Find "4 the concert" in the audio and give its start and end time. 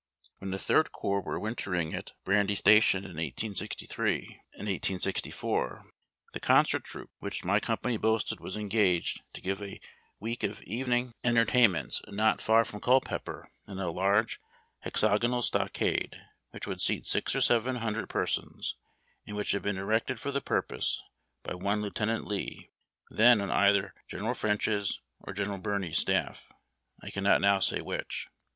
5.31-6.83